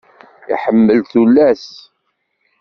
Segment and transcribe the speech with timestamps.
[0.53, 1.65] Iḥemmel tullas.